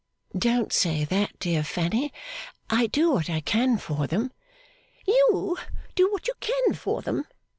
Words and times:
'Don't 0.35 0.73
say 0.73 1.03
that, 1.03 1.37
dear 1.37 1.63
Fanny. 1.63 2.11
I 2.71 2.87
do 2.87 3.11
what 3.11 3.29
I 3.29 3.39
can 3.39 3.77
for 3.77 4.07
them.' 4.07 4.31
'You 5.05 5.55
do 5.93 6.11
what 6.11 6.27
you 6.27 6.33
can 6.41 6.73
for 6.73 7.03
them! 7.03 7.25